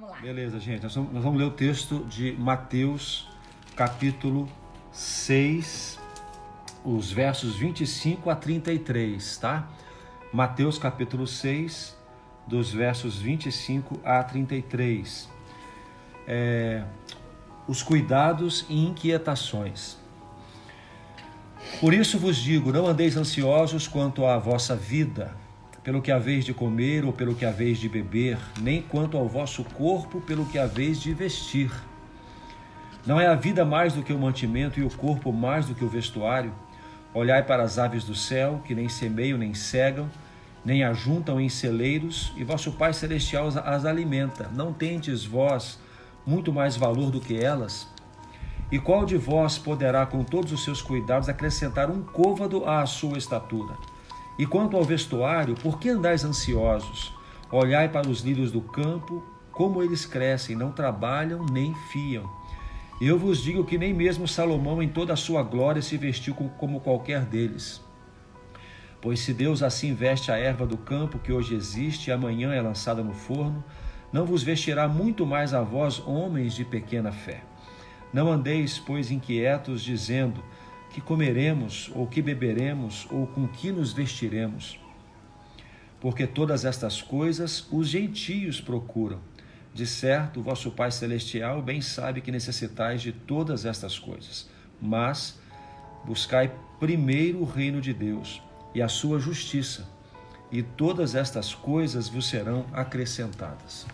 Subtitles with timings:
[0.00, 0.20] Vamos lá.
[0.20, 0.84] Beleza, gente.
[0.84, 3.28] Nós vamos, nós vamos ler o texto de Mateus,
[3.74, 4.48] capítulo
[4.92, 5.98] 6,
[6.84, 9.68] os versos 25 a 33, tá?
[10.32, 11.98] Mateus, capítulo 6,
[12.46, 15.28] dos versos 25 a 33.
[16.28, 16.84] É,
[17.66, 19.98] os cuidados e inquietações.
[21.80, 25.34] Por isso vos digo: não andeis ansiosos quanto à vossa vida,
[25.88, 29.64] pelo que haveis de comer ou pelo que haveis de beber, nem quanto ao vosso
[29.64, 31.72] corpo, pelo que haveis de vestir.
[33.06, 35.82] Não é a vida mais do que o mantimento e o corpo mais do que
[35.82, 36.52] o vestuário?
[37.14, 40.10] Olhai para as aves do céu, que nem semeiam nem cegam,
[40.62, 44.50] nem ajuntam em celeiros, e vosso Pai Celestial as alimenta.
[44.54, 45.78] Não tendes vós
[46.26, 47.88] muito mais valor do que elas?
[48.70, 53.16] E qual de vós poderá, com todos os seus cuidados, acrescentar um côvado à sua
[53.16, 53.74] estatura?
[54.38, 57.12] E quanto ao vestuário, por que andais ansiosos?
[57.50, 62.30] Olhai para os lírios do campo, como eles crescem, não trabalham nem fiam.
[63.00, 66.80] Eu vos digo que nem mesmo Salomão, em toda a sua glória, se vestiu como
[66.80, 67.82] qualquer deles.
[69.00, 72.60] Pois se Deus assim veste a erva do campo que hoje existe e amanhã é
[72.60, 73.64] lançada no forno,
[74.12, 77.42] não vos vestirá muito mais a vós, homens de pequena fé.
[78.12, 80.42] Não andeis, pois, inquietos, dizendo:
[80.98, 84.80] que comeremos, ou que beberemos, ou com que nos vestiremos?
[86.00, 89.20] Porque todas estas coisas os gentios procuram.
[89.72, 94.50] De certo, vosso Pai Celestial bem sabe que necessitais de todas estas coisas.
[94.82, 95.38] Mas
[96.04, 98.42] buscai primeiro o reino de Deus
[98.74, 99.88] e a sua justiça,
[100.50, 103.86] e todas estas coisas vos serão acrescentadas.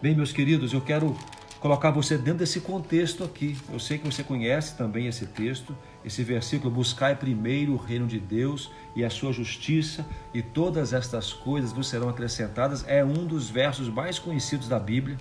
[0.00, 1.16] Bem, meus queridos, eu quero
[1.60, 3.56] colocar você dentro desse contexto aqui.
[3.70, 8.18] Eu sei que você conhece também esse texto, esse versículo: buscai primeiro o reino de
[8.18, 12.84] Deus e a sua justiça, e todas estas coisas vos serão acrescentadas.
[12.88, 15.18] É um dos versos mais conhecidos da Bíblia.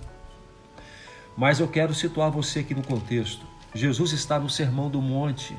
[1.38, 3.46] Mas eu quero situar você aqui no contexto.
[3.74, 5.56] Jesus está no Sermão do Monte.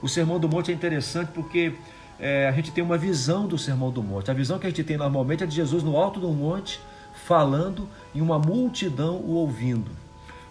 [0.00, 1.74] O Sermão do Monte é interessante porque
[2.18, 4.30] é, a gente tem uma visão do Sermão do Monte.
[4.30, 6.80] A visão que a gente tem normalmente é de Jesus no alto do monte,
[7.12, 9.90] falando e uma multidão o ouvindo.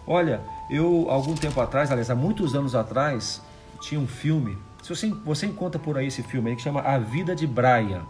[0.06, 0.40] Olha,
[0.70, 3.40] eu algum tempo atrás, aliás, há muitos anos atrás,
[3.80, 4.56] tinha um filme.
[4.82, 8.02] Se você, você encontra por aí esse filme aí, que chama A Vida de Brian.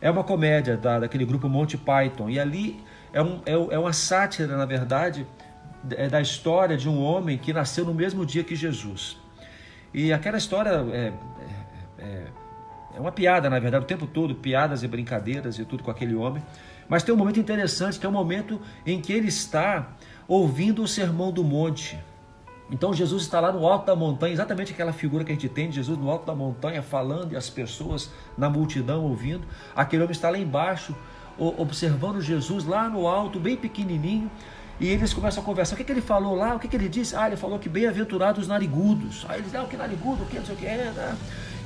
[0.00, 2.28] É uma comédia da, daquele grupo Monty Python.
[2.28, 5.26] E ali é, um, é, é uma sátira, na verdade,
[5.90, 9.16] é da história de um homem que nasceu no mesmo dia que Jesus.
[9.92, 11.12] E aquela história é, é,
[11.98, 12.26] é,
[12.96, 16.14] é uma piada, na verdade, o tempo todo, piadas e brincadeiras e tudo com aquele
[16.14, 16.42] homem.
[16.92, 19.92] Mas tem um momento interessante, que é o momento em que ele está
[20.28, 21.98] ouvindo o sermão do monte.
[22.70, 25.70] Então Jesus está lá no alto da montanha, exatamente aquela figura que a gente tem
[25.70, 29.42] de Jesus no alto da montanha, falando e as pessoas na multidão ouvindo.
[29.74, 30.94] Aquele homem está lá embaixo,
[31.38, 34.30] observando Jesus lá no alto, bem pequenininho,
[34.78, 35.76] e eles começam a conversar.
[35.76, 36.56] O que, que ele falou lá?
[36.56, 37.16] O que, que ele disse?
[37.16, 39.24] Ah, ele falou que bem-aventurados narigudos.
[39.30, 40.24] Aí eles, ah, o que narigudo?
[40.24, 40.92] O que não sei o que é.
[40.94, 41.16] Né?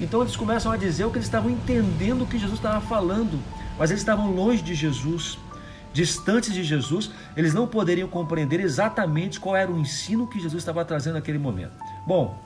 [0.00, 3.42] Então eles começam a dizer o que eles estavam entendendo o que Jesus estava falando
[3.78, 5.38] mas eles estavam longe de Jesus,
[5.92, 10.84] distantes de Jesus, eles não poderiam compreender exatamente qual era o ensino que Jesus estava
[10.84, 11.72] trazendo naquele momento.
[12.06, 12.38] Bom,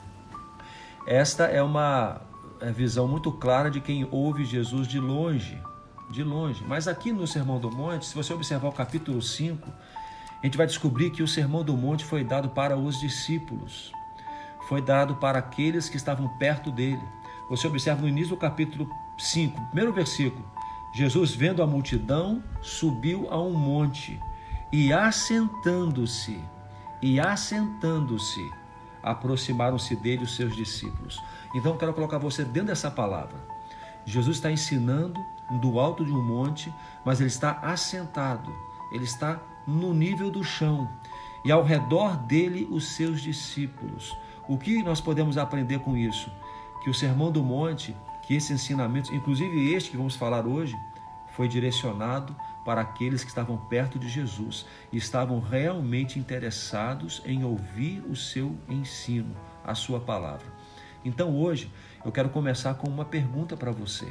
[1.07, 2.21] esta é uma
[2.61, 5.61] é, visão muito clara de quem ouve Jesus de longe,
[6.11, 6.63] de longe.
[6.67, 9.69] Mas aqui no Sermão do Monte, se você observar o capítulo 5,
[10.43, 13.93] a gente vai descobrir que o Sermão do Monte foi dado para os discípulos,
[14.69, 17.03] foi dado para aqueles que estavam perto dele.
[17.49, 18.89] Você observa no início do capítulo
[19.19, 20.45] 5, primeiro versículo,
[20.93, 24.19] Jesus, vendo a multidão, subiu a um monte
[24.73, 26.41] e assentando-se,
[27.01, 28.51] e assentando-se,
[29.03, 31.21] aproximaram-se dele os seus discípulos.
[31.55, 33.37] Então, quero colocar você dentro dessa palavra.
[34.05, 35.21] Jesus está ensinando
[35.61, 36.73] do alto de um monte,
[37.05, 38.53] mas ele está assentado,
[38.93, 40.89] ele está no nível do chão,
[41.45, 44.17] e ao redor dele os seus discípulos.
[44.49, 46.31] O que nós podemos aprender com isso?
[46.83, 47.97] Que o Sermão do Monte
[48.31, 50.79] que esse ensinamento, inclusive este que vamos falar hoje,
[51.35, 58.05] foi direcionado para aqueles que estavam perto de Jesus e estavam realmente interessados em ouvir
[58.09, 60.47] o seu ensino, a sua palavra.
[61.05, 61.73] Então hoje
[62.05, 64.07] eu quero começar com uma pergunta para você.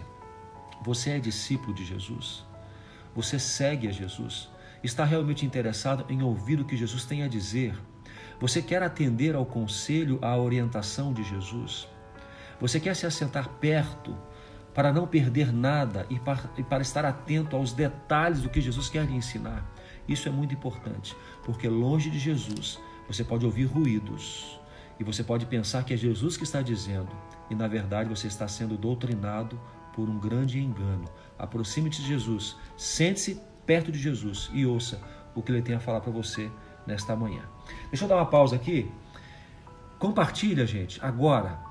[0.82, 2.44] Você é discípulo de Jesus?
[3.16, 4.50] Você segue a Jesus?
[4.84, 7.74] Está realmente interessado em ouvir o que Jesus tem a dizer?
[8.38, 11.88] Você quer atender ao conselho, à orientação de Jesus?
[12.60, 14.16] Você quer se assentar perto
[14.74, 18.90] para não perder nada e para, e para estar atento aos detalhes do que Jesus
[18.90, 19.66] quer lhe ensinar?
[20.08, 24.60] Isso é muito importante, porque longe de Jesus você pode ouvir ruídos
[25.00, 27.10] e você pode pensar que é Jesus que está dizendo,
[27.50, 29.60] e na verdade você está sendo doutrinado
[29.94, 31.06] por um grande engano.
[31.38, 35.00] Aproxime-te de Jesus, sente-se perto de Jesus e ouça
[35.36, 36.52] o que ele tem a falar para você
[36.86, 37.44] nesta manhã.
[37.90, 38.92] Deixa eu dar uma pausa aqui.
[39.98, 41.69] Compartilha, gente, agora.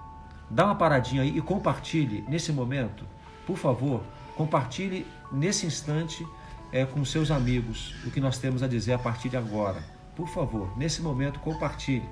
[0.51, 3.05] Dá uma paradinha aí e compartilhe nesse momento,
[3.47, 4.03] por favor,
[4.37, 6.27] compartilhe nesse instante
[6.73, 9.83] é, com seus amigos o que nós temos a dizer a partir de agora.
[10.17, 12.09] Por favor, nesse momento, compartilhe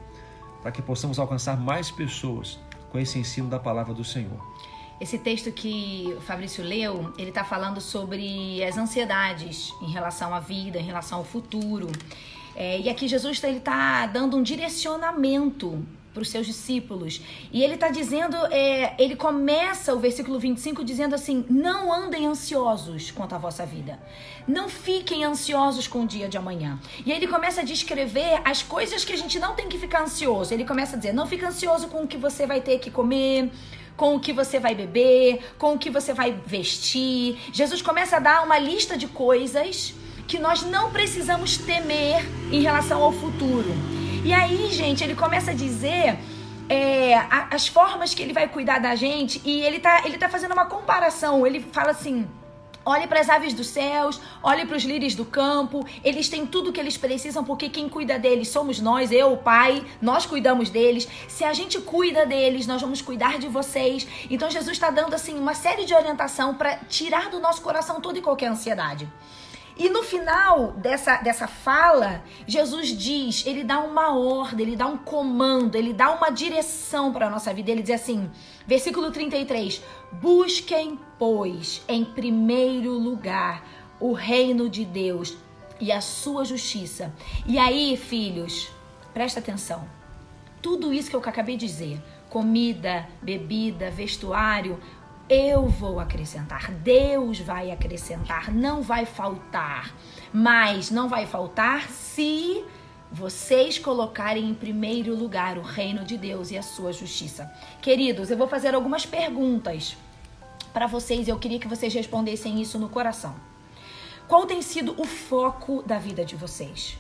[0.63, 2.59] para que possamos alcançar mais pessoas
[2.91, 4.41] com esse ensino da palavra do Senhor.
[5.01, 10.41] Esse texto que o Fabrício leu, ele está falando sobre as ansiedades em relação à
[10.41, 11.89] vida, em relação ao futuro.
[12.55, 15.85] É, e aqui Jesus ele está dando um direcionamento
[16.17, 17.21] para os seus discípulos.
[17.53, 23.11] E ele está dizendo, é, ele começa o versículo 25 dizendo assim: Não andem ansiosos
[23.11, 24.01] quanto à vossa vida.
[24.49, 26.81] Não fiquem ansiosos com o dia de amanhã.
[27.05, 30.55] E ele começa a descrever as coisas que a gente não tem que ficar ansioso.
[30.55, 33.51] Ele começa a dizer: Não fique ansioso com o que você vai ter que comer
[33.97, 37.39] com o que você vai beber, com o que você vai vestir.
[37.51, 39.95] Jesus começa a dar uma lista de coisas
[40.29, 42.23] que nós não precisamos temer
[42.53, 44.06] em relação ao futuro.
[44.27, 46.19] E aí, gente, ele começa a dizer
[46.69, 47.15] é,
[47.49, 50.67] as formas que ele vai cuidar da gente e ele tá, ele tá fazendo uma
[50.67, 51.47] comparação.
[51.47, 52.27] Ele fala assim.
[52.85, 56.73] Olhe para as aves dos céus, olhe para os lírios do campo, eles têm tudo
[56.73, 61.09] que eles precisam, porque quem cuida deles somos nós, eu, o Pai, nós cuidamos deles.
[61.27, 64.07] Se a gente cuida deles, nós vamos cuidar de vocês.
[64.31, 68.19] Então Jesus está dando assim uma série de orientação para tirar do nosso coração toda
[68.21, 69.09] e qualquer ansiedade.
[69.77, 74.97] E no final dessa, dessa fala, Jesus diz, ele dá uma ordem, ele dá um
[74.97, 77.71] comando, ele dá uma direção para a nossa vida.
[77.71, 78.31] Ele diz assim,
[78.67, 79.83] versículo 33:
[80.13, 83.63] Busquem, pois, em primeiro lugar
[84.01, 85.37] o reino de Deus
[85.81, 87.13] e a sua justiça.
[87.47, 88.71] E aí, filhos,
[89.13, 89.87] presta atenção.
[90.63, 94.81] Tudo isso que eu acabei de dizer, comida, bebida, vestuário,
[95.29, 99.95] eu vou acrescentar, Deus vai acrescentar, não vai faltar.
[100.33, 102.65] Mas não vai faltar se
[103.11, 107.51] vocês colocarem em primeiro lugar o reino de Deus e a sua justiça.
[107.83, 109.97] Queridos, eu vou fazer algumas perguntas
[110.73, 113.35] para vocês e eu queria que vocês respondessem isso no coração.
[114.29, 116.99] Qual tem sido o foco da vida de vocês?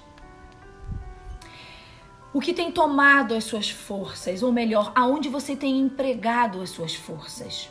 [2.33, 6.95] O que tem tomado as suas forças, ou melhor, aonde você tem empregado as suas
[6.95, 7.71] forças?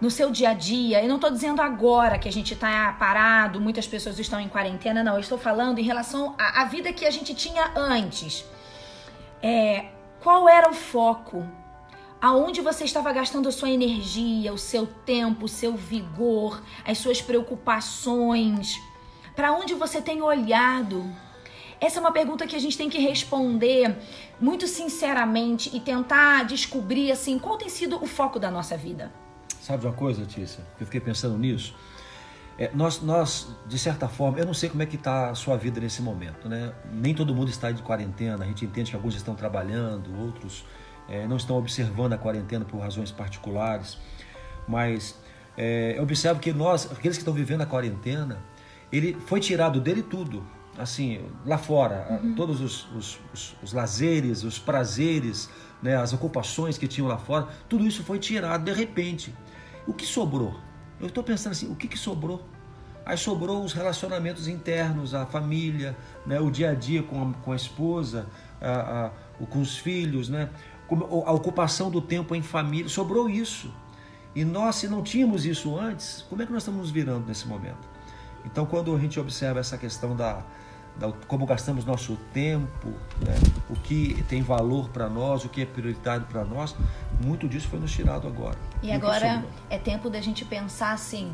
[0.00, 1.02] No seu dia a dia.
[1.02, 5.02] Eu não estou dizendo agora que a gente está parado, muitas pessoas estão em quarentena,
[5.02, 5.14] não.
[5.14, 8.44] Eu estou falando em relação à, à vida que a gente tinha antes.
[9.42, 9.86] É,
[10.20, 11.46] qual era o foco?
[12.20, 17.22] Aonde você estava gastando a sua energia, o seu tempo, o seu vigor, as suas
[17.22, 18.74] preocupações?
[19.36, 21.08] Para onde você tem olhado?
[21.80, 23.96] Essa é uma pergunta que a gente tem que responder
[24.40, 29.12] muito sinceramente e tentar descobrir assim qual tem sido o foco da nossa vida.
[29.68, 30.64] Sabe de uma coisa, Tícia?
[30.80, 31.74] Eu fiquei pensando nisso.
[32.58, 35.58] É, nós, nós, de certa forma, eu não sei como é que está a sua
[35.58, 36.72] vida nesse momento, né?
[36.90, 40.64] Nem todo mundo está de quarentena, a gente entende que alguns estão trabalhando, outros
[41.06, 43.98] é, não estão observando a quarentena por razões particulares,
[44.66, 45.18] mas
[45.54, 48.38] é, eu observo que nós, aqueles que estão vivendo a quarentena,
[48.90, 50.46] ele foi tirado dele tudo,
[50.78, 52.34] assim, lá fora, uhum.
[52.34, 55.50] todos os, os, os, os, lazeres, os prazeres,
[55.82, 59.34] né, as ocupações que tinham lá fora, tudo isso foi tirado de repente.
[59.88, 60.54] O que sobrou?
[61.00, 62.44] Eu estou pensando assim, o que, que sobrou?
[63.06, 65.96] Aí sobrou os relacionamentos internos, a família,
[66.26, 68.26] né, o dia a dia com a, com a esposa,
[68.60, 70.50] a, a, com os filhos, né,
[71.24, 73.72] a ocupação do tempo em família, sobrou isso.
[74.34, 77.48] E nós, se não tínhamos isso antes, como é que nós estamos nos virando nesse
[77.48, 77.88] momento?
[78.44, 80.44] Então, quando a gente observa essa questão da,
[81.26, 82.88] como gastamos nosso tempo,
[83.24, 83.34] né?
[83.70, 86.74] o que tem valor para nós, o que é prioritário para nós,
[87.24, 88.58] muito disso foi nos tirado agora.
[88.82, 91.30] E agora é tempo da gente pensar assim.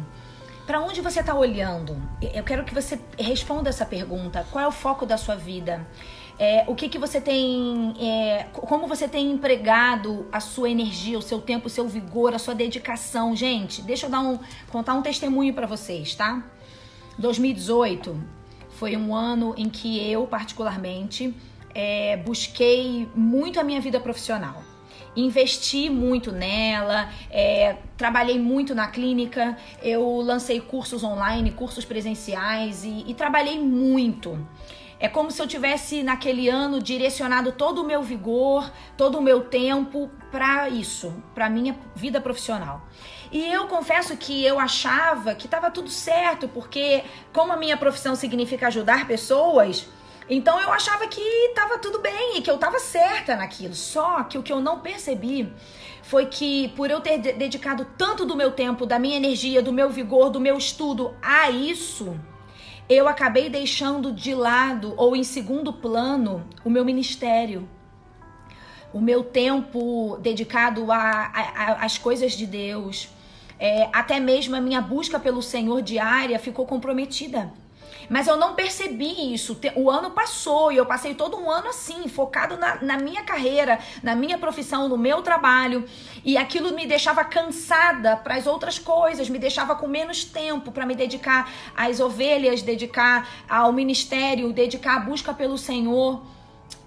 [0.67, 1.97] Para onde você está olhando?
[2.23, 4.47] Eu quero que você responda essa pergunta.
[4.51, 5.87] Qual é o foco da sua vida?
[6.39, 11.23] É, o que, que você tem, é, como você tem empregado a sua energia, o
[11.23, 13.37] seu tempo, o seu vigor, a sua dedicação.
[13.37, 14.39] Gente, deixa eu dar um,
[14.71, 16.43] contar um testemunho para vocês, tá?
[17.19, 18.44] 2018
[18.79, 21.35] foi um ano em que eu, particularmente,
[21.75, 24.63] é, busquei muito a minha vida profissional.
[25.17, 33.05] Investi muito nela, é, trabalhei muito na clínica, eu lancei cursos online, cursos presenciais e,
[33.07, 34.37] e trabalhei muito.
[34.99, 39.43] É como se eu tivesse naquele ano direcionado todo o meu vigor, todo o meu
[39.43, 42.83] tempo para isso, para minha vida profissional.
[43.35, 48.15] E eu confesso que eu achava que estava tudo certo, porque como a minha profissão
[48.15, 49.89] significa ajudar pessoas,
[50.31, 53.75] então eu achava que estava tudo bem e que eu estava certa naquilo.
[53.75, 55.53] Só que o que eu não percebi
[56.05, 59.91] foi que por eu ter dedicado tanto do meu tempo, da minha energia, do meu
[59.91, 62.17] vigor, do meu estudo a isso,
[62.89, 67.69] eu acabei deixando de lado ou em segundo plano o meu ministério.
[68.93, 73.09] O meu tempo dedicado às coisas de Deus,
[73.59, 77.53] é, até mesmo a minha busca pelo Senhor diária ficou comprometida.
[78.09, 79.59] Mas eu não percebi isso.
[79.75, 83.79] O ano passou e eu passei todo um ano assim, focado na, na minha carreira,
[84.03, 85.85] na minha profissão, no meu trabalho.
[86.25, 90.87] E aquilo me deixava cansada para as outras coisas, me deixava com menos tempo para
[90.87, 96.23] me dedicar às ovelhas, dedicar ao ministério, dedicar à busca pelo Senhor.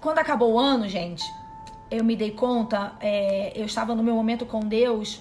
[0.00, 1.24] Quando acabou o ano, gente,
[1.90, 5.20] eu me dei conta, é, eu estava no meu momento com Deus.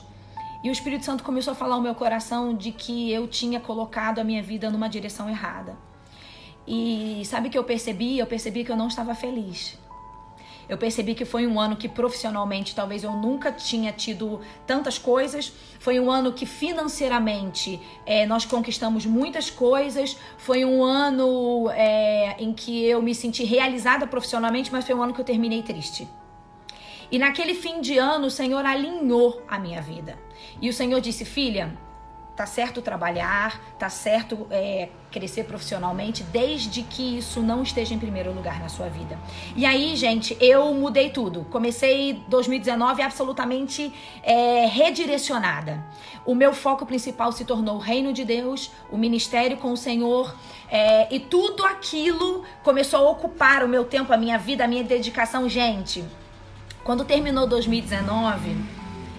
[0.64, 4.20] E o Espírito Santo começou a falar ao meu coração de que eu tinha colocado
[4.20, 5.78] a minha vida numa direção errada.
[6.68, 8.18] E sabe o que eu percebi?
[8.18, 9.78] Eu percebi que eu não estava feliz.
[10.68, 15.54] Eu percebi que foi um ano que profissionalmente talvez eu nunca tinha tido tantas coisas.
[15.80, 20.18] Foi um ano que financeiramente é, nós conquistamos muitas coisas.
[20.38, 25.14] Foi um ano é, em que eu me senti realizada profissionalmente, mas foi um ano
[25.14, 26.06] que eu terminei triste.
[27.12, 30.18] E naquele fim de ano o Senhor alinhou a minha vida.
[30.62, 31.78] E o Senhor disse: Filha,
[32.38, 38.32] tá certo trabalhar, tá certo é, crescer profissionalmente, desde que isso não esteja em primeiro
[38.32, 39.18] lugar na sua vida.
[39.56, 41.48] E aí, gente, eu mudei tudo.
[41.50, 45.84] Comecei 2019 absolutamente é, redirecionada.
[46.24, 50.36] O meu foco principal se tornou o reino de Deus, o ministério com o Senhor,
[50.70, 54.84] é, e tudo aquilo começou a ocupar o meu tempo, a minha vida, a minha
[54.84, 55.50] dedicação.
[55.50, 56.06] Gente,
[56.88, 58.56] quando terminou 2019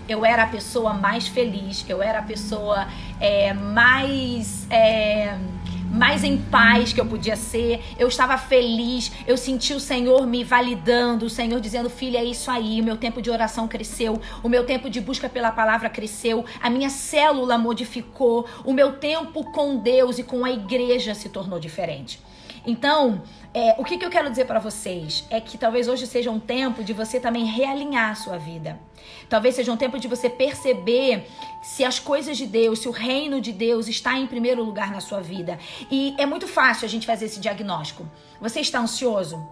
[0.09, 2.89] eu era a pessoa mais feliz, eu era a pessoa
[3.21, 4.67] é, mais.
[4.71, 5.37] É,
[5.91, 10.45] mais em paz que eu podia ser, eu estava feliz, eu senti o Senhor me
[10.45, 14.49] validando, o Senhor dizendo: Filha, é isso aí, o meu tempo de oração cresceu, o
[14.49, 19.77] meu tempo de busca pela palavra cresceu, a minha célula modificou, o meu tempo com
[19.77, 22.19] Deus e com a igreja se tornou diferente.
[22.67, 23.23] Então,
[23.55, 26.38] é, o que, que eu quero dizer para vocês é que talvez hoje seja um
[26.38, 28.79] tempo de você também realinhar a sua vida.
[29.29, 31.29] Talvez seja um tempo de você perceber
[31.62, 35.00] se as coisas de Deus, se o reino de Deus está em primeiro lugar na
[35.00, 35.59] sua vida.
[35.91, 38.09] E é muito fácil a gente fazer esse diagnóstico.
[38.41, 39.47] Você está ansioso?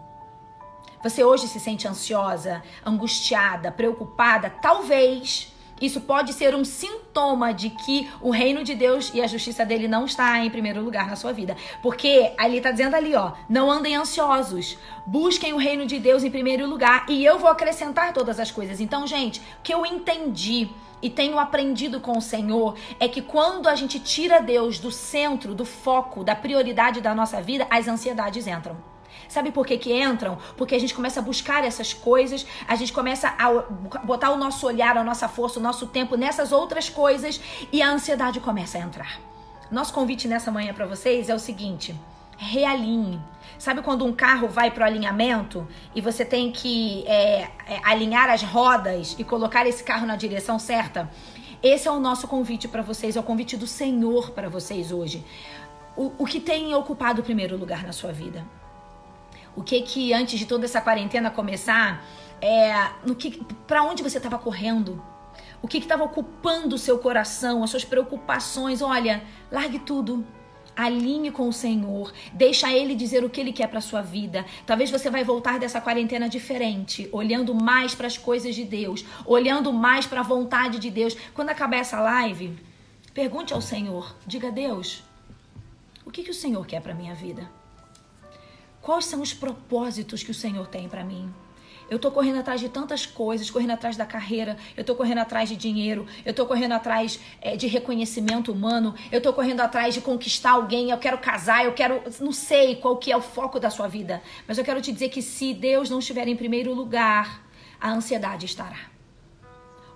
[1.03, 4.51] Você hoje se sente ansiosa, angustiada, preocupada?
[4.51, 9.64] Talvez isso pode ser um sintoma de que o reino de Deus e a justiça
[9.64, 11.56] dele não está em primeiro lugar na sua vida.
[11.83, 16.30] Porque ali está dizendo ali, ó, não andem ansiosos, busquem o reino de Deus em
[16.30, 18.80] primeiro lugar e eu vou acrescentar todas as coisas.
[18.80, 20.68] Então, gente, o que eu entendi
[21.02, 25.54] e tenho aprendido com o Senhor é que quando a gente tira Deus do centro,
[25.54, 28.96] do foco, da prioridade da nossa vida, as ansiedades entram.
[29.29, 30.39] Sabe por que, que entram?
[30.57, 33.51] Porque a gente começa a buscar essas coisas, a gente começa a
[34.05, 37.41] botar o nosso olhar, a nossa força, o nosso tempo nessas outras coisas
[37.73, 39.21] e a ansiedade começa a entrar.
[39.71, 41.95] Nosso convite nessa manhã para vocês é o seguinte:
[42.37, 43.21] realinhe.
[43.59, 48.29] Sabe quando um carro vai para o alinhamento e você tem que é, é, alinhar
[48.29, 51.11] as rodas e colocar esse carro na direção certa?
[51.63, 55.25] Esse é o nosso convite para vocês, é o convite do Senhor para vocês hoje.
[55.97, 58.45] O, o que tem ocupado o primeiro lugar na sua vida?
[59.57, 62.05] O que que antes de toda essa quarentena começar,
[62.41, 65.03] é, no que, para onde você estava correndo?
[65.63, 68.83] O que estava ocupando o seu coração, as suas preocupações?
[68.83, 70.25] Olha, largue tudo.
[70.77, 74.45] Alinhe com o Senhor, deixa Ele dizer o que Ele quer para sua vida.
[74.67, 79.73] Talvez você vai voltar dessa quarentena diferente, olhando mais para as coisas de Deus, olhando
[79.73, 81.17] mais para a vontade de Deus.
[81.33, 82.55] Quando acabar essa live,
[83.15, 85.03] pergunte ao Senhor, diga a Deus,
[86.05, 87.51] o que, que o Senhor quer para minha vida?
[88.87, 91.28] Quais são os propósitos que o Senhor tem para mim?
[91.90, 95.49] Eu tô correndo atrás de tantas coisas, correndo atrás da carreira, eu tô correndo atrás
[95.49, 100.00] de dinheiro, eu tô correndo atrás é, de reconhecimento humano, eu tô correndo atrás de
[100.00, 102.00] conquistar alguém, eu quero casar, eu quero.
[102.21, 105.09] Não sei qual que é o foco da sua vida, mas eu quero te dizer
[105.09, 107.45] que se Deus não estiver em primeiro lugar,
[107.81, 108.78] a ansiedade estará.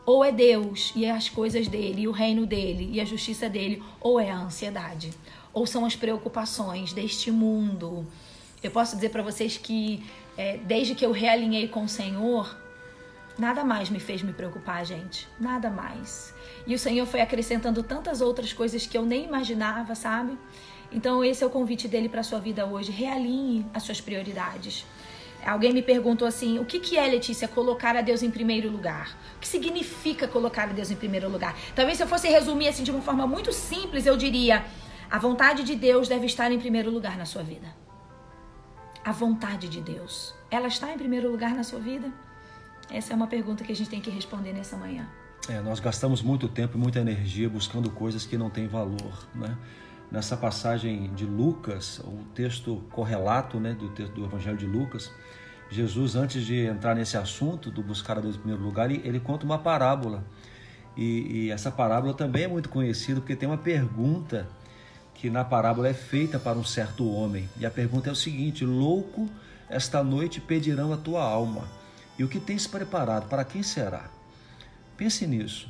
[0.05, 3.81] Ou é Deus e as coisas dele, e o reino dele e a justiça dele,
[4.01, 5.13] ou é a ansiedade,
[5.53, 8.05] ou são as preocupações deste mundo
[8.63, 10.05] eu posso dizer para vocês que
[10.37, 12.57] é, desde que eu realinhei com o Senhor,
[13.39, 15.27] nada mais me fez me preocupar, gente.
[15.39, 16.35] Nada mais.
[16.67, 20.39] E o Senhor foi acrescentando tantas outras coisas que eu nem imaginava, sabe?
[20.93, 22.91] Então esse é o convite dele para sua vida hoje.
[22.91, 24.85] Realinhe as suas prioridades.
[25.45, 29.17] Alguém me perguntou assim: o que, que é, Letícia, colocar a Deus em primeiro lugar?
[29.37, 31.57] O que significa colocar a Deus em primeiro lugar?
[31.75, 34.67] Talvez se eu fosse resumir assim de uma forma muito simples, eu diria:
[35.11, 37.81] a vontade de Deus deve estar em primeiro lugar na sua vida
[39.05, 40.35] a vontade de Deus?
[40.51, 42.11] Ela está em primeiro lugar na sua vida?
[42.91, 45.09] Essa é uma pergunta que a gente tem que responder nessa manhã.
[45.49, 49.57] É, nós gastamos muito tempo e muita energia buscando coisas que não têm valor, né?
[50.11, 55.13] nessa passagem de Lucas, o texto correlato né, do, do Evangelho de Lucas,
[55.71, 59.21] Jesus, antes de entrar nesse assunto do buscar a Deus em primeiro lugar, ele, ele
[59.21, 60.25] conta uma parábola.
[60.97, 64.49] E, e, essa parábola também é muito conhecida porque tem uma pergunta
[65.21, 67.47] que na parábola é feita para um certo homem.
[67.59, 69.29] E a pergunta é o seguinte: Louco,
[69.69, 71.69] esta noite pedirão a tua alma.
[72.19, 74.09] E o que tens preparado, para quem será?
[74.97, 75.69] Pense nisso.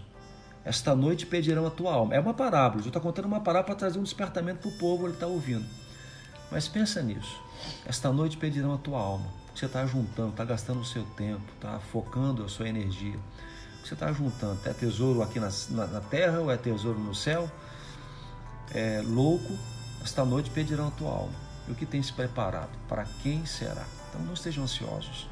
[0.65, 2.15] Esta noite pedirão a tua alma.
[2.15, 2.79] É uma parábola.
[2.79, 5.67] Jesus está contando uma parábola para trazer um despertamento para o povo que está ouvindo.
[6.51, 7.41] Mas pensa nisso.
[7.85, 9.27] Esta noite pedirão a tua alma.
[9.55, 13.19] Você está juntando, está gastando o seu tempo, está focando a sua energia.
[13.85, 14.61] Você está juntando.
[14.65, 17.51] É tesouro aqui na, na, na, terra ou é tesouro no céu?
[18.75, 19.59] É louco.
[20.03, 21.35] Esta noite pedirão tua alma.
[21.69, 22.71] E o que tem se preparado?
[22.89, 23.85] Para quem será?
[24.09, 25.29] Então não estejam ansiosos.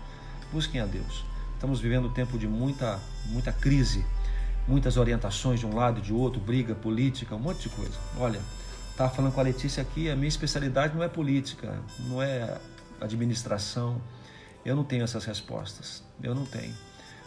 [0.53, 1.25] Busquem a Deus.
[1.55, 4.05] Estamos vivendo um tempo de muita, muita crise
[4.69, 7.99] muitas orientações de um lado e de outro, briga política, um monte de coisa.
[8.19, 8.41] Olha,
[8.91, 12.59] estava falando com a Letícia aqui, a minha especialidade não é política, não é
[13.01, 14.01] administração.
[14.65, 16.03] Eu não tenho essas respostas.
[16.23, 16.75] Eu não tenho.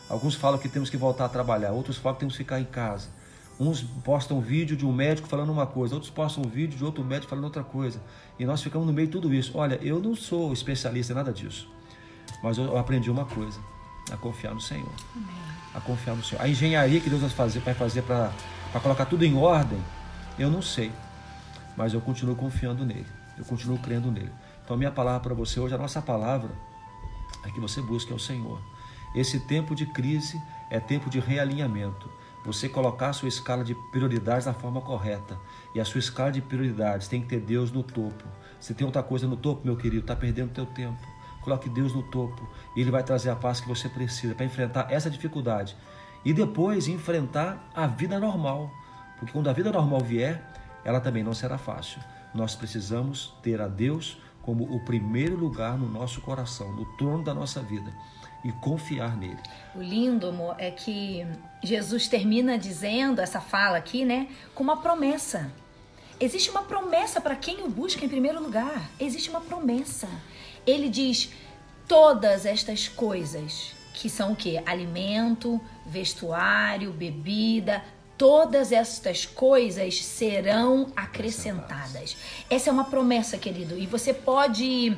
[0.08, 2.66] Alguns falam que temos que voltar a trabalhar, outros falam que temos que ficar em
[2.66, 3.10] casa.
[3.62, 6.84] Uns postam um vídeo de um médico falando uma coisa, outros postam um vídeo de
[6.84, 8.02] outro médico falando outra coisa.
[8.40, 9.52] E nós ficamos no meio de tudo isso.
[9.56, 11.70] Olha, eu não sou especialista em nada disso.
[12.44, 13.60] Mas eu aprendi uma coisa:
[14.12, 14.92] a confiar no Senhor.
[15.16, 16.42] Amém a confiar no Senhor.
[16.42, 18.32] A engenharia que Deus vai fazer vai fazer para
[18.82, 19.80] colocar tudo em ordem,
[20.38, 20.92] eu não sei.
[21.78, 23.08] Mas eu continuo confiando nele.
[23.38, 24.32] Eu continuo crendo nele.
[24.64, 26.52] Então, a minha palavra para você hoje, a nossa palavra
[27.46, 28.62] é que você busque ao Senhor.
[29.16, 30.40] Esse tempo de crise
[30.70, 32.10] é tempo de realinhamento.
[32.44, 35.38] Você colocar a sua escala de prioridades da forma correta.
[35.76, 38.24] E a sua escala de prioridades tem que ter Deus no topo.
[38.60, 41.00] Se tem outra coisa no topo, meu querido, está perdendo teu tempo.
[41.42, 44.92] Coloque Deus no topo e Ele vai trazer a paz que você precisa para enfrentar
[44.92, 45.76] essa dificuldade.
[46.26, 48.72] E depois enfrentar a vida normal.
[49.20, 50.44] Porque quando a vida normal vier,
[50.84, 52.02] ela também não será fácil.
[52.34, 57.34] Nós precisamos ter a Deus como o primeiro lugar no nosso coração, no trono da
[57.34, 57.92] nossa vida
[58.44, 59.40] e confiar nele.
[59.76, 61.26] O lindo, amor, é que
[61.64, 65.52] Jesus termina dizendo essa fala aqui, né, com uma promessa.
[66.20, 68.90] Existe uma promessa para quem o busca em primeiro lugar.
[69.00, 70.08] Existe uma promessa.
[70.66, 71.32] Ele diz
[71.88, 74.58] todas estas coisas, que são o que?
[74.66, 77.84] Alimento, vestuário, bebida,
[78.18, 82.16] todas estas coisas serão acrescentadas.
[82.52, 84.96] Essa é uma promessa, querido, e você pode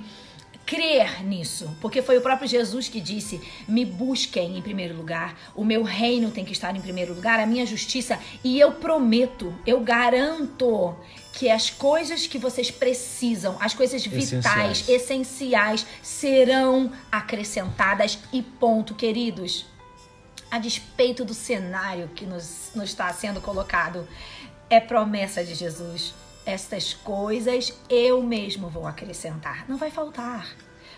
[0.66, 5.64] crer nisso, porque foi o próprio Jesus que disse: "Me busquem em primeiro lugar, o
[5.64, 9.80] meu reino tem que estar em primeiro lugar, a minha justiça, e eu prometo, eu
[9.82, 10.96] garanto
[11.34, 18.94] que as coisas que vocês precisam, as coisas vitais, essenciais, essenciais serão acrescentadas e ponto,
[18.94, 19.66] queridos.
[20.52, 24.08] A despeito do cenário que nos, nos está sendo colocado,
[24.70, 26.14] é promessa de Jesus
[26.46, 29.66] estas coisas eu mesmo vou acrescentar.
[29.68, 30.48] Não vai faltar.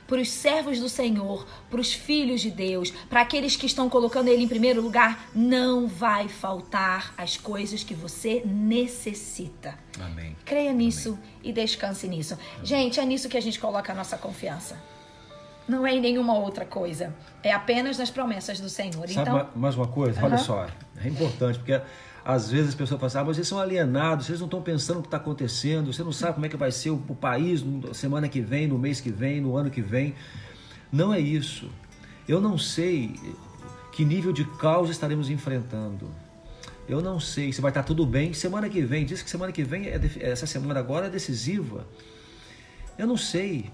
[0.07, 4.27] Para os servos do Senhor, para os filhos de Deus, para aqueles que estão colocando
[4.27, 9.73] Ele em primeiro lugar, não vai faltar as coisas que você necessita.
[9.99, 10.35] Amém.
[10.45, 11.39] Creia nisso Amém.
[11.43, 12.35] e descanse nisso.
[12.35, 12.65] Amém.
[12.65, 14.79] Gente, é nisso que a gente coloca a nossa confiança.
[15.67, 17.11] Não é em nenhuma outra coisa.
[17.41, 19.09] É apenas nas promessas do Senhor.
[19.09, 20.23] Sabe então, mais uma coisa?
[20.23, 20.67] Olha só,
[21.03, 21.81] é importante, porque
[22.25, 24.97] às vezes as pessoas falam assim, ah, mas vocês são alienados, vocês não estão pensando
[24.97, 27.63] o que está acontecendo, você não sabe como é que vai ser o, o país
[27.63, 30.15] na semana que vem, no mês que vem, no ano que vem.
[30.91, 31.69] Não é isso.
[32.27, 33.15] Eu não sei
[33.91, 36.09] que nível de caos estaremos enfrentando.
[36.89, 38.33] Eu não sei se vai estar tudo bem.
[38.33, 41.85] Semana que vem, diz que semana que vem, é, essa semana agora é decisiva.
[42.97, 43.69] Eu não sei,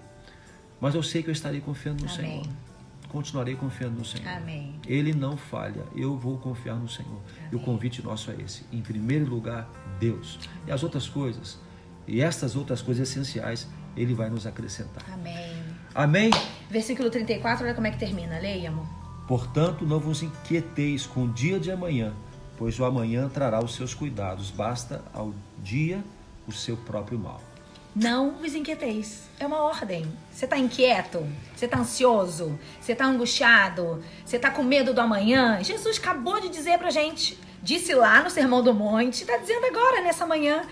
[0.80, 2.44] mas eu sei que eu estarei confiando no Amém.
[2.44, 2.71] Senhor
[3.12, 4.28] continuarei confiando no Senhor.
[4.28, 4.76] Amém.
[4.88, 5.84] Ele não falha.
[5.96, 7.20] Eu vou confiar no Senhor.
[7.38, 7.50] Amém.
[7.52, 8.64] E o convite nosso é esse.
[8.72, 9.70] Em primeiro lugar,
[10.00, 10.40] Deus.
[10.46, 10.60] Amém.
[10.68, 11.60] E as outras coisas,
[12.08, 15.04] e estas outras coisas essenciais, Ele vai nos acrescentar.
[15.12, 15.64] Amém.
[15.94, 16.32] Amém.
[16.70, 18.40] Versículo 34, olha como é que termina.
[18.40, 18.88] Leia, amor.
[19.28, 22.14] Portanto, não vos inquieteis com o dia de amanhã,
[22.58, 24.50] pois o amanhã trará os seus cuidados.
[24.50, 26.04] Basta ao dia
[26.48, 27.51] o seu próprio mal.
[27.96, 29.30] Não vos inquieteis.
[29.40, 30.08] É uma ordem.
[30.32, 31.28] Você está inquieto?
[31.56, 32.58] Você está ansioso?
[32.80, 34.04] Você está angustiado?
[34.26, 35.62] Você está com medo do amanhã?
[35.62, 37.38] Jesus acabou de dizer pra gente.
[37.62, 40.66] Disse lá no Sermão do Monte, está dizendo agora nessa manhã.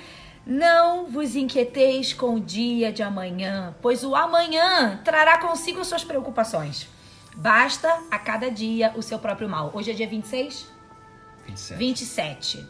[0.45, 6.87] Não vos inquieteis com o dia de amanhã, pois o amanhã trará consigo suas preocupações.
[7.35, 9.71] Basta a cada dia o seu próprio mal.
[9.73, 10.67] Hoje é dia 26?
[11.45, 11.77] 27.
[11.77, 12.69] 27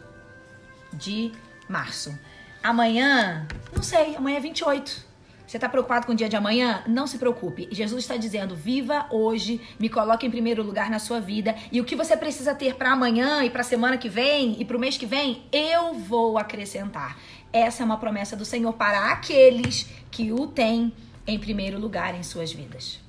[0.93, 1.31] de
[1.69, 2.17] março.
[2.63, 5.09] Amanhã, não sei, amanhã é 28.
[5.49, 6.83] Você está preocupado com o dia de amanhã?
[6.85, 7.67] Não se preocupe.
[7.71, 11.55] Jesus está dizendo: viva hoje, me coloque em primeiro lugar na sua vida.
[11.71, 14.65] E o que você precisa ter para amanhã e para a semana que vem e
[14.65, 17.17] para o mês que vem, eu vou acrescentar.
[17.51, 20.93] Essa é uma promessa do Senhor para aqueles que o têm
[21.25, 22.99] em primeiro lugar em suas vidas.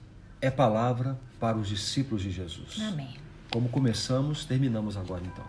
[0.41, 2.81] É palavra para os discípulos de Jesus.
[2.81, 3.19] Amém.
[3.51, 5.45] Como começamos, terminamos agora então.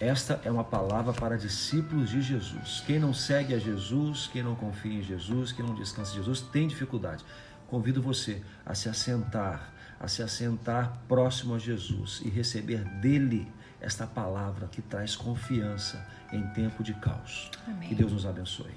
[0.00, 2.82] Esta é uma palavra para discípulos de Jesus.
[2.86, 6.40] Quem não segue a Jesus, quem não confia em Jesus, quem não descansa em Jesus,
[6.40, 7.24] tem dificuldade.
[7.66, 14.06] Convido você a se assentar, a se assentar próximo a Jesus e receber dele esta
[14.06, 17.50] palavra que traz confiança em tempo de caos.
[17.66, 17.88] Amém.
[17.88, 18.72] Que Deus nos abençoe.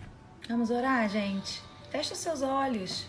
[0.50, 1.62] Vamos orar, gente.
[1.92, 3.08] Feche os seus olhos.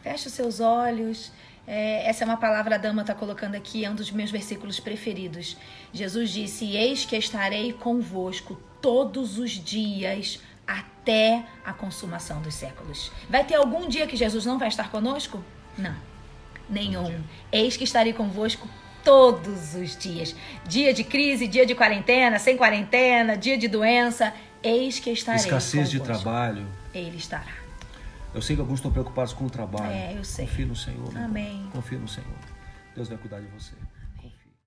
[0.00, 1.32] Feche os seus olhos.
[1.70, 4.80] É, essa é uma palavra a dama está colocando aqui, é um dos meus versículos
[4.80, 5.54] preferidos.
[5.92, 13.12] Jesus disse: Eis que estarei convosco todos os dias até a consumação dos séculos.
[13.28, 15.44] Vai ter algum dia que Jesus não vai estar conosco?
[15.76, 15.94] Não,
[16.70, 17.22] nenhum.
[17.52, 18.66] Eis que estarei convosco
[19.04, 20.34] todos os dias.
[20.66, 24.32] Dia de crise, dia de quarentena, sem quarentena, dia de doença.
[24.62, 26.22] Eis que estarei Escassez de convosco.
[26.22, 26.66] trabalho.
[26.94, 27.67] Ele estará.
[28.34, 29.92] Eu sei que alguns estão preocupados com o trabalho.
[29.92, 30.46] É, eu sei.
[30.46, 31.16] Confie no Senhor.
[31.16, 31.68] Amém.
[31.72, 32.28] Confie no Senhor.
[32.94, 33.74] Deus vai cuidar de você.